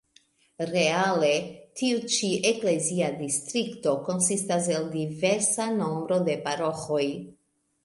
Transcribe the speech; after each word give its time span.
Reale 0.69 1.27
tiu 1.81 1.99
ĉi 2.13 2.29
"eklezia 2.53 3.11
distrikto" 3.21 3.95
konsistas 4.09 4.73
el 4.79 4.89
diversa 4.97 5.71
nombro 5.77 6.21
da 6.33 6.39
paroĥoj. 6.51 7.07